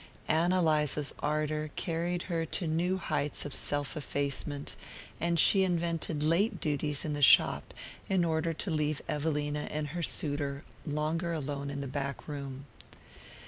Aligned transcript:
Ann 0.27 0.51
Eliza's 0.51 1.13
ardour 1.19 1.69
carried 1.75 2.23
her 2.23 2.43
to 2.43 2.65
new 2.65 2.97
heights 2.97 3.45
of 3.45 3.53
self 3.53 3.95
effacement, 3.95 4.75
and 5.19 5.37
she 5.39 5.61
invented 5.61 6.23
late 6.23 6.59
duties 6.59 7.05
in 7.05 7.13
the 7.13 7.21
shop 7.21 7.71
in 8.09 8.25
order 8.25 8.51
to 8.51 8.71
leave 8.71 9.03
Evelina 9.07 9.67
and 9.69 9.89
her 9.89 10.01
suitor 10.01 10.63
longer 10.87 11.33
alone 11.33 11.69
in 11.69 11.81
the 11.81 11.87
back 11.87 12.27
room. 12.27 12.65